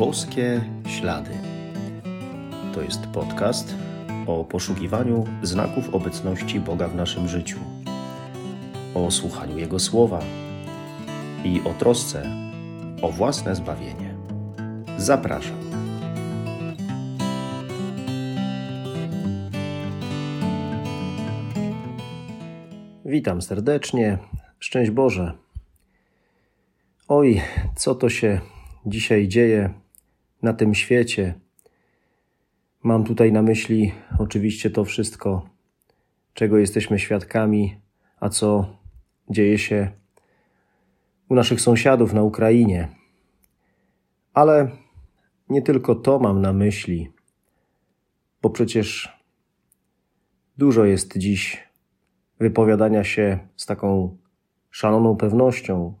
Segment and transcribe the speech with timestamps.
[0.00, 1.30] Boskie Ślady.
[2.74, 3.74] To jest podcast
[4.26, 7.58] o poszukiwaniu znaków obecności Boga w naszym życiu,
[8.94, 10.20] o słuchaniu Jego słowa
[11.44, 12.22] i o trosce
[13.02, 14.14] o własne zbawienie.
[14.98, 15.56] Zapraszam.
[23.04, 24.18] Witam serdecznie.
[24.58, 25.32] Szczęść Boże.
[27.08, 27.42] Oj,
[27.76, 28.40] co to się
[28.86, 29.80] dzisiaj dzieje
[30.42, 31.34] na tym świecie.
[32.82, 35.48] Mam tutaj na myśli oczywiście to wszystko,
[36.34, 37.80] czego jesteśmy świadkami,
[38.20, 38.76] a co
[39.30, 39.90] dzieje się
[41.28, 42.88] u naszych sąsiadów na Ukrainie.
[44.34, 44.70] Ale
[45.48, 47.12] nie tylko to mam na myśli,
[48.42, 49.18] bo przecież
[50.58, 51.68] dużo jest dziś
[52.38, 54.16] wypowiadania się z taką
[54.70, 55.94] szaloną pewnością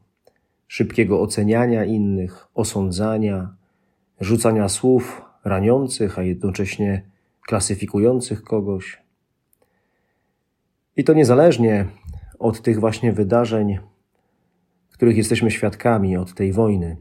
[0.68, 3.59] szybkiego oceniania innych, osądzania,
[4.20, 7.10] rzucania słów raniących, a jednocześnie
[7.46, 9.02] klasyfikujących kogoś.
[10.96, 11.86] I to niezależnie
[12.38, 13.78] od tych właśnie wydarzeń,
[14.90, 16.96] których jesteśmy świadkami, od tej wojny.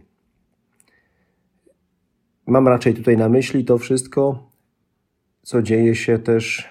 [2.47, 4.50] Mam raczej tutaj na myśli to wszystko,
[5.42, 6.70] co dzieje się też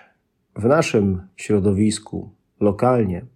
[0.56, 3.26] w naszym środowisku, lokalnie.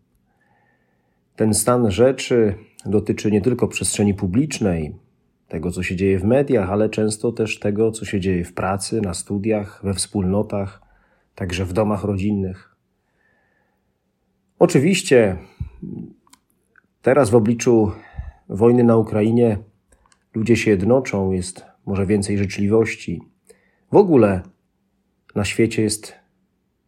[1.37, 2.55] Ten stan rzeczy,
[2.87, 4.95] dotyczy nie tylko przestrzeni publicznej,
[5.53, 9.01] tego, co się dzieje w mediach, ale często też tego, co się dzieje w pracy,
[9.01, 10.83] na studiach, we wspólnotach,
[11.35, 12.77] także w domach rodzinnych.
[14.59, 15.37] Oczywiście,
[17.03, 17.93] teraz w obliczu
[18.49, 19.59] wojny na Ukrainie
[20.35, 23.23] ludzie się jednoczą, jest może więcej życzliwości.
[23.93, 24.43] W ogóle
[25.35, 26.15] na świecie jest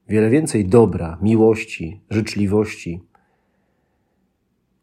[0.09, 3.03] wiele więcej dobra, miłości, życzliwości.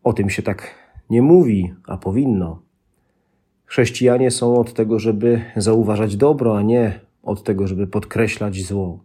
[0.04, 0.76] O tym się tak
[1.10, 2.71] nie mówi, a powinno.
[3.72, 9.04] Chrześcijanie są od tego, żeby zauważać dobro, a nie od tego, żeby podkreślać zło.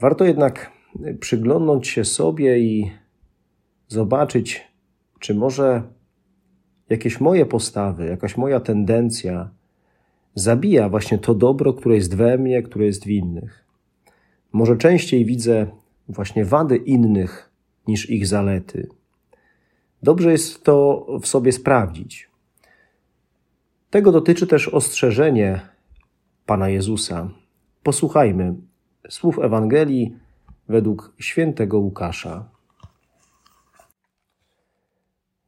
[0.00, 0.72] Warto jednak
[1.20, 2.90] przyglądnąć się sobie i
[3.88, 4.68] zobaczyć,
[5.20, 5.82] czy może
[6.88, 9.50] jakieś moje postawy, jakaś moja tendencja
[10.34, 13.64] zabija właśnie to dobro, które jest we mnie, które jest w innych.
[14.52, 15.66] Może częściej widzę
[16.08, 17.50] właśnie wady innych
[17.88, 18.88] niż ich zalety.
[20.02, 22.33] Dobrze jest to w sobie sprawdzić.
[23.94, 25.60] Tego dotyczy też ostrzeżenie
[26.46, 27.30] Pana Jezusa.
[27.82, 28.54] Posłuchajmy
[29.08, 30.16] słów Ewangelii
[30.68, 32.48] według świętego Łukasza.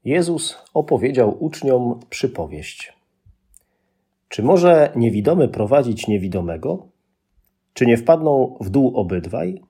[0.04, 2.92] Jezus opowiedział uczniom przypowieść.
[4.28, 6.88] Czy może niewidomy prowadzić niewidomego?
[7.72, 9.62] Czy nie wpadną w dół obydwaj?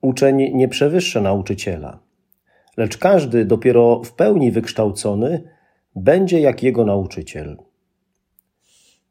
[0.00, 2.08] Uczeń nie przewyższa nauczyciela
[2.78, 5.57] lecz każdy dopiero w pełni wykształcony
[5.98, 7.56] będzie jak jego nauczyciel.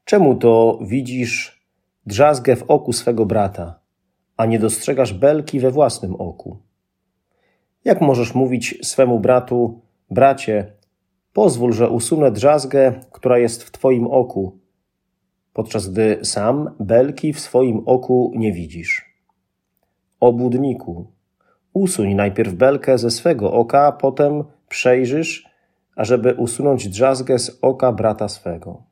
[0.06, 1.62] Czemu to widzisz
[2.06, 3.80] drzazgę w oku swego brata,
[4.38, 6.58] a nie dostrzegasz belki we własnym oku?
[7.86, 10.74] Jak możesz mówić swemu bratu, bracie,
[11.34, 14.60] pozwól, że usunę drzazgę, która jest w twoim oku,
[15.54, 19.18] podczas gdy sam belki w swoim oku nie widzisz?
[20.20, 21.08] Obudniku,
[21.74, 25.47] Usuń najpierw belkę ze swego oka, potem przejrzysz,
[25.98, 28.84] ażeby usunąć drzazgę z oka brata swego.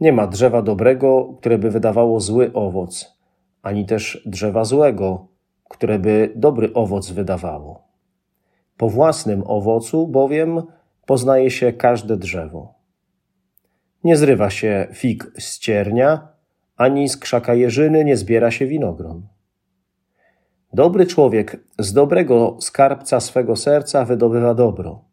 [0.00, 3.18] Nie ma drzewa dobrego, które by wydawało zły owoc,
[3.62, 5.28] ani też drzewa złego,
[5.68, 7.88] które by dobry owoc wydawało.
[8.76, 10.62] Po własnym owocu bowiem
[11.06, 12.74] poznaje się każde drzewo.
[14.04, 16.28] Nie zrywa się fig z ciernia,
[16.76, 19.26] ani z krzaka jeżyny nie zbiera się winogron.
[20.72, 25.04] Dobry człowiek z dobrego skarbca swego serca wydobywa dobro,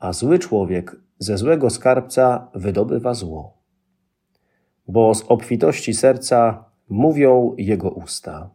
[0.00, 3.58] a zły człowiek ze złego skarbca wydobywa zło.
[4.88, 8.50] Bo z obfitości serca mówią jego usta.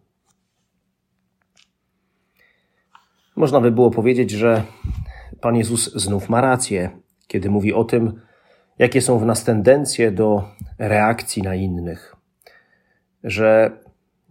[3.35, 4.63] Można by było powiedzieć, że
[5.41, 6.89] Pan Jezus znów ma rację,
[7.27, 8.21] kiedy mówi o tym,
[8.79, 10.43] jakie są w nas tendencje do
[10.77, 12.15] reakcji na innych,
[13.23, 13.79] że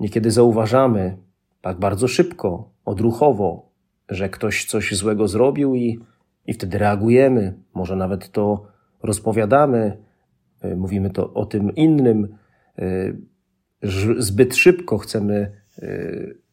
[0.00, 1.16] niekiedy zauważamy,
[1.60, 3.68] tak bardzo szybko, odruchowo,
[4.08, 6.00] że ktoś coś złego zrobił i,
[6.46, 8.66] i wtedy reagujemy, może nawet to
[9.02, 9.96] rozpowiadamy,
[10.60, 12.36] e, mówimy to o tym innym.
[12.78, 12.84] E,
[14.18, 15.88] zbyt szybko chcemy e,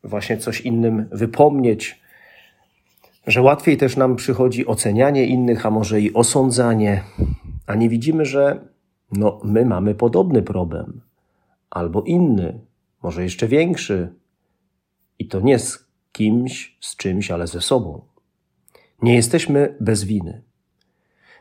[0.03, 2.01] właśnie coś innym wypomnieć,
[3.27, 7.03] że łatwiej też nam przychodzi ocenianie innych, a może i osądzanie,
[7.67, 8.59] a nie widzimy, że
[9.11, 11.01] no, my mamy podobny problem,
[11.69, 12.59] albo inny,
[13.03, 14.13] może jeszcze większy,
[15.19, 18.01] i to nie z kimś, z czymś, ale ze sobą.
[19.01, 20.43] Nie jesteśmy bez winy.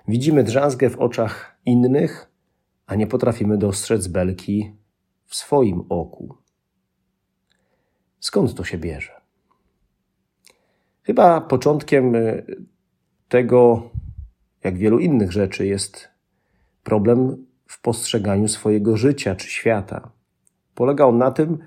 [0.09, 2.31] Widzimy drzazgę w oczach innych,
[2.87, 4.77] a nie potrafimy dostrzec belki
[5.27, 6.35] w swoim oku.
[8.21, 9.21] Skąd to się bierze?
[11.03, 12.45] Chyba początkiem y,
[13.29, 13.91] tego,
[14.65, 16.09] jak wielu innych rzeczy, jest
[16.83, 20.11] problem w postrzeganiu swojego życia czy świata.
[20.75, 21.59] Polega on na tym,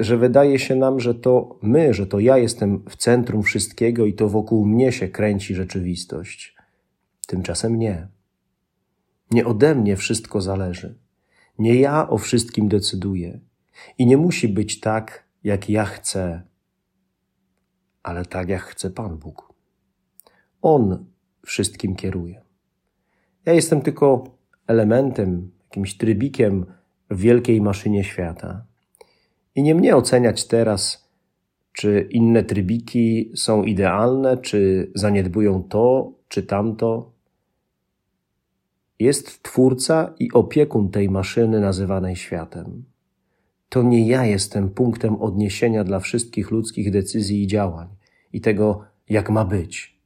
[0.00, 4.14] że wydaje się nam, że to my, że to ja jestem w centrum wszystkiego i
[4.14, 6.56] to wokół mnie się kręci rzeczywistość.
[7.26, 8.08] Tymczasem nie.
[9.30, 10.98] Nie ode mnie wszystko zależy.
[11.58, 13.40] Nie ja o wszystkim decyduję.
[13.98, 16.42] I nie musi być tak, jak ja chcę,
[18.02, 19.52] ale tak, jak chce Pan Bóg.
[20.62, 21.04] On
[21.46, 22.42] wszystkim kieruje.
[23.46, 24.24] Ja jestem tylko
[24.66, 26.66] elementem, jakimś trybikiem
[27.10, 28.69] w wielkiej maszynie świata.
[29.54, 31.08] I nie mnie oceniać teraz,
[31.72, 37.12] czy inne trybiki są idealne, czy zaniedbują to, czy tamto.
[38.98, 42.84] Jest twórca i opiekun tej maszyny nazywanej światem.
[43.68, 47.88] To nie ja jestem punktem odniesienia dla wszystkich ludzkich decyzji i działań
[48.32, 50.00] i tego, jak ma być.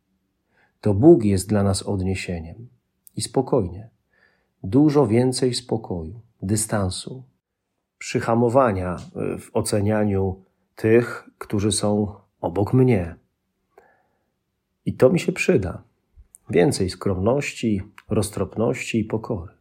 [0.81, 2.69] To Bóg jest dla nas odniesieniem.
[3.17, 3.88] I spokojnie.
[4.62, 7.23] Dużo więcej spokoju, dystansu,
[8.05, 8.97] przyhamowania
[9.39, 10.43] w ocenianiu
[10.77, 13.17] tych, którzy są obok mnie.
[14.87, 15.83] I to mi się przyda.
[16.51, 19.53] Więcej skromności, roztropności i pokory.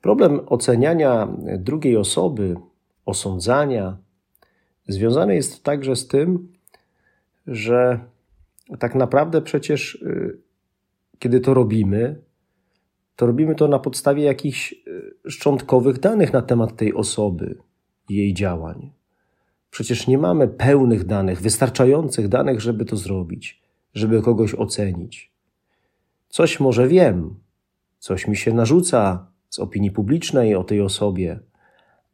[0.00, 1.28] Problem oceniania
[1.58, 2.56] drugiej osoby,
[3.06, 3.98] osądzania,
[4.88, 6.52] związany jest także z tym,
[7.46, 8.00] że
[8.78, 10.38] tak naprawdę przecież, y,
[11.18, 12.22] kiedy to robimy,
[13.16, 17.58] to robimy to na podstawie jakichś y, szczątkowych danych na temat tej osoby
[18.08, 18.90] i jej działań.
[19.70, 23.62] Przecież nie mamy pełnych danych, wystarczających danych, żeby to zrobić,
[23.94, 25.32] żeby kogoś ocenić.
[26.28, 27.34] Coś może wiem,
[27.98, 31.40] coś mi się narzuca z opinii publicznej o tej osobie,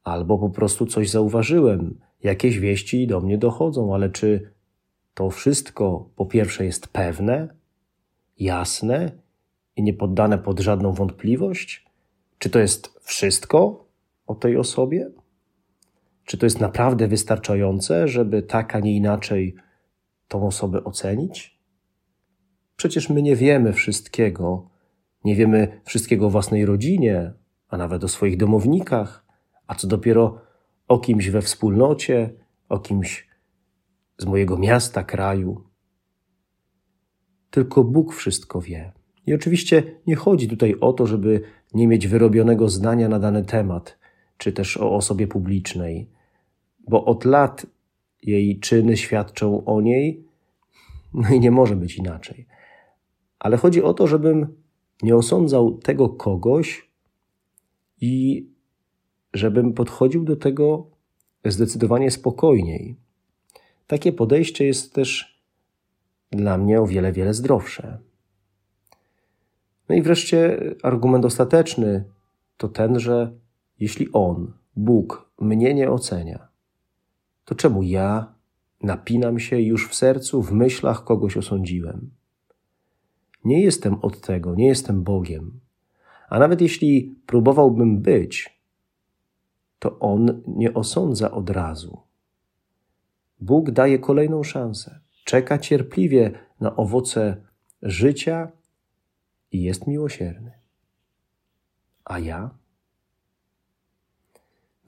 [0.04, 4.50] albo po prostu coś zauważyłem, jakieś wieści do mnie dochodzą, ale czy
[5.14, 7.48] to wszystko po pierwsze jest pewne,
[8.38, 9.12] jasne
[9.76, 11.89] i nie poddane pod żadną wątpliwość?
[12.40, 13.88] Czy to jest wszystko
[14.26, 15.10] o tej osobie?
[16.25, 19.54] Czy to jest naprawdę wystarczające, żeby tak, a nie inaczej
[20.28, 21.60] tą osobę ocenić?
[22.76, 24.70] Przecież my nie wiemy wszystkiego,
[25.25, 27.32] nie wiemy wszystkiego o własnej rodzinie,
[27.69, 29.26] a nawet o swoich domownikach,
[29.66, 30.40] a co dopiero
[30.88, 32.31] o kimś we wspólnocie,
[32.69, 33.28] o kimś
[34.19, 35.64] z mojego miasta, kraju.
[37.50, 38.92] Tylko Bóg wszystko wie.
[39.26, 41.42] I oczywiście nie chodzi tutaj o to, żeby
[41.75, 43.99] nie mieć wyrobionego zdania na dany temat,
[44.37, 46.08] czy też o osobie publicznej,
[46.88, 47.67] bo od lat
[48.22, 50.25] jej czyny świadczą o niej,
[51.14, 52.46] no i nie może być inaczej.
[53.38, 54.46] Ale chodzi o to, żebym
[55.02, 56.90] nie osądzał tego kogoś
[58.00, 58.46] i
[59.34, 60.87] żebym podchodził do tego
[61.44, 62.96] zdecydowanie spokojniej.
[63.87, 65.40] Takie podejście jest też
[66.31, 67.99] dla mnie o wiele, wiele zdrowsze.
[69.90, 72.04] No i wreszcie argument ostateczny
[72.56, 73.32] to ten, że
[73.81, 76.48] jeśli On, Bóg, mnie nie ocenia,
[77.44, 78.34] to czemu ja
[78.82, 82.10] napinam się już w sercu, w myślach kogoś osądziłem?
[83.44, 85.61] Nie jestem od tego, nie jestem Bogiem.
[86.28, 88.61] A nawet jeśli próbowałbym być,
[89.78, 92.00] to On nie osądza od razu.
[93.40, 95.00] Bóg daje kolejną szansę.
[95.25, 97.37] Czeka cierpliwie na owoce
[97.82, 98.52] życia
[99.52, 100.52] i jest miłosierny.
[102.04, 102.50] A ja?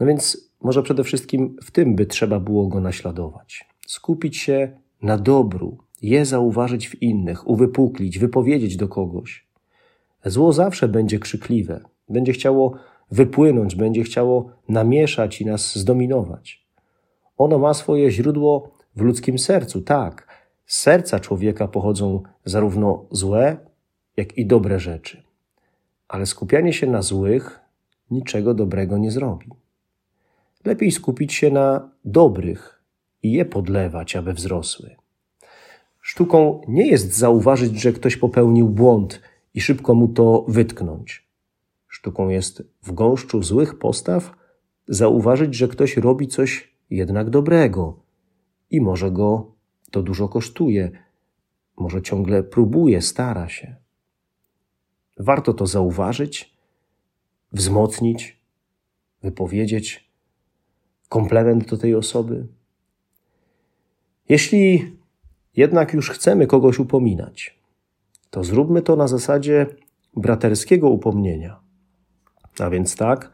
[0.00, 3.68] No więc może przede wszystkim w tym by trzeba było go naśladować.
[3.86, 9.46] Skupić się na dobru, je zauważyć w innych, uwypuklić, wypowiedzieć do kogoś.
[10.24, 12.74] Zło zawsze będzie krzykliwe, będzie chciało
[13.10, 16.66] wypłynąć, będzie chciało namieszać i nas zdominować.
[17.36, 20.28] Ono ma swoje źródło w ludzkim sercu, tak.
[20.66, 23.56] Z serca człowieka pochodzą zarówno złe,
[24.16, 25.22] jak i dobre rzeczy.
[26.08, 27.60] Ale skupianie się na złych
[28.10, 29.46] niczego dobrego nie zrobi.
[30.64, 32.82] Lepiej skupić się na dobrych
[33.22, 34.96] i je podlewać, aby wzrosły.
[36.00, 39.20] Sztuką nie jest zauważyć, że ktoś popełnił błąd
[39.54, 41.26] i szybko mu to wytknąć.
[41.88, 44.34] Sztuką jest w gąszczu złych postaw
[44.88, 48.00] zauważyć, że ktoś robi coś jednak dobrego
[48.70, 49.52] i może go
[49.90, 50.90] to dużo kosztuje,
[51.76, 53.81] może ciągle próbuje, stara się.
[55.22, 56.56] Warto to zauważyć,
[57.52, 58.40] wzmocnić,
[59.22, 60.10] wypowiedzieć
[61.08, 62.46] komplement do tej osoby.
[64.28, 64.96] Jeśli
[65.56, 67.58] jednak już chcemy kogoś upominać,
[68.30, 69.66] to zróbmy to na zasadzie
[70.16, 71.60] braterskiego upomnienia.
[72.58, 73.32] A więc tak,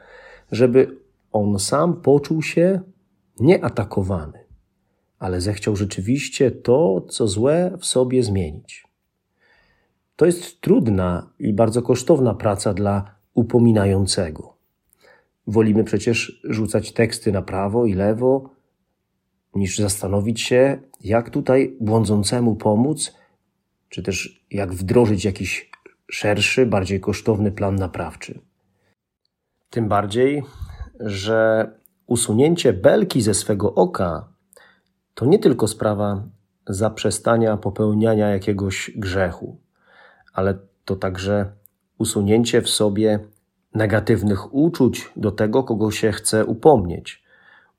[0.52, 0.98] żeby
[1.32, 2.80] on sam poczuł się
[3.40, 4.44] nieatakowany,
[5.18, 8.87] ale zechciał rzeczywiście to, co złe w sobie zmienić.
[10.18, 14.56] To jest trudna i bardzo kosztowna praca dla upominającego.
[15.46, 18.50] Wolimy przecież rzucać teksty na prawo i lewo,
[19.54, 23.14] niż zastanowić się, jak tutaj błądzącemu pomóc,
[23.88, 25.70] czy też jak wdrożyć jakiś
[26.10, 28.40] szerszy, bardziej kosztowny plan naprawczy.
[29.70, 30.42] Tym bardziej,
[31.00, 31.70] że
[32.06, 34.28] usunięcie belki ze swego oka
[35.14, 36.28] to nie tylko sprawa
[36.66, 39.67] zaprzestania popełniania jakiegoś grzechu,
[40.32, 41.52] ale to także
[41.98, 43.18] usunięcie w sobie
[43.74, 47.22] negatywnych uczuć do tego, kogo się chce upomnieć,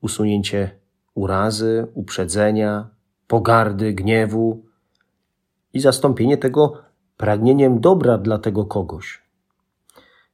[0.02, 0.72] usunięcie
[1.14, 2.90] urazy, uprzedzenia,
[3.28, 4.66] pogardy, gniewu
[5.74, 6.82] i zastąpienie tego
[7.18, 9.22] pragnieniem dobra dla tego kogoś.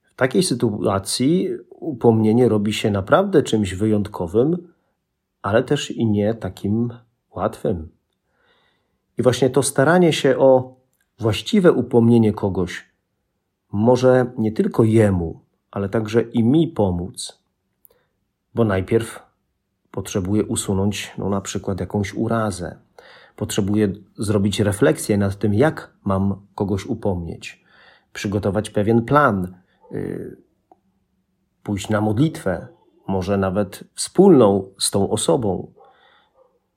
[0.04, 4.74] W takiej sytuacji upomnienie robi się naprawdę czymś wyjątkowym,
[5.42, 6.94] ale też i nie takim
[7.36, 7.90] łatwym.
[9.18, 10.76] I właśnie to staranie się o
[11.20, 12.86] właściwe upomnienie kogoś
[13.72, 15.40] może nie tylko jemu,
[15.72, 17.40] ale także i mi pomóc.
[18.56, 19.24] Bo najpierw
[19.92, 22.80] potrzebuję usunąć no, na przykład jakąś urazę.
[23.36, 27.64] Potrzebuję zrobić refleksję nad tym, jak mam kogoś upomnieć,
[28.14, 29.56] przygotować pewien plan,
[29.92, 30.38] yy,
[31.64, 32.68] pójść na modlitwę,
[33.08, 35.72] może nawet wspólną z tą osobą,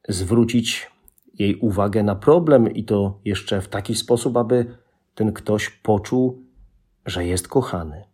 [0.09, 0.91] zwrócić
[1.39, 4.67] jej uwagę na problem i to jeszcze w taki sposób, aby
[5.15, 6.43] ten ktoś poczuł,
[7.07, 8.05] że jest kochany,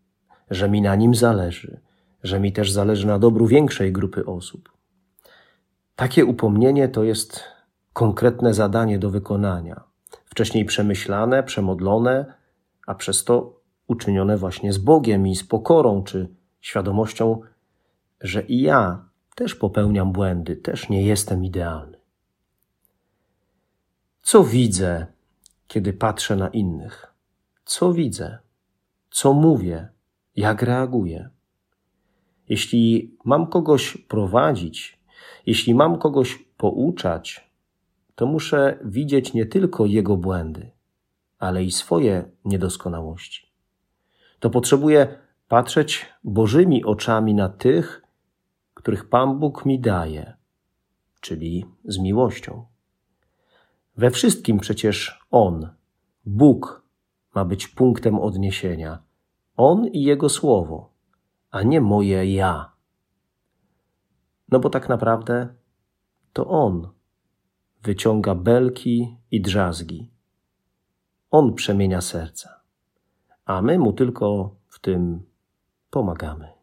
[0.51, 1.81] że mi na nim zależy,
[2.23, 4.73] że mi też zależy na dobru większej grupy osób.
[5.97, 7.45] Takie upomnienie to jest
[7.93, 9.85] konkretne zadanie do wykonania,
[10.25, 12.35] wcześniej przemyślane, przemodlone,
[12.87, 16.29] a przez to uczynione właśnie z Bogiem i z pokorą czy
[16.61, 17.41] świadomością,
[18.21, 22.04] że i ja też popełniam błędy, też nie jestem idealny.
[24.25, 25.07] Co widzę,
[25.69, 27.15] kiedy patrzę na innych?
[27.65, 28.39] Co widzę?
[29.11, 29.89] Co mówię?
[30.37, 31.31] Jak reaguję?
[32.49, 34.99] Jeśli mam kogoś prowadzić,
[35.47, 37.51] jeśli mam kogoś pouczać,
[38.15, 40.71] to muszę widzieć nie tylko jego błędy,
[41.39, 43.53] ale i swoje niedoskonałości.
[44.41, 48.03] To potrzebuję patrzeć Bożymi oczami na tych,
[48.75, 50.37] których Pan Bóg mi daje,
[51.21, 52.74] czyli z miłością.
[53.97, 55.69] We wszystkim przecież On,
[56.27, 56.83] Bóg,
[57.35, 59.03] ma być punktem odniesienia.
[59.57, 60.93] On i Jego Słowo,
[61.51, 62.73] a nie moje ja.
[64.49, 65.55] No bo tak naprawdę
[66.33, 66.89] to On
[67.83, 70.11] wyciąga belki i drzazgi.
[71.31, 72.61] On przemienia serca,
[73.45, 75.23] a my mu tylko w tym
[75.91, 76.54] pomagamy.